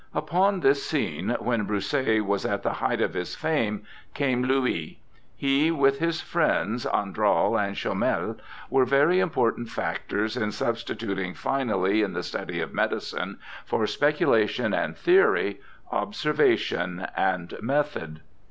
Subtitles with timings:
[0.15, 3.83] Upon this scene, when Broussais was at the height of his fame,
[4.15, 4.99] came Louis.
[5.35, 8.39] He, with his friends Andral and Chomel,
[8.71, 14.97] were very important factors in substituting finally in the study of medicine, for speculation and
[14.97, 15.59] theory,
[15.91, 18.21] observation and method.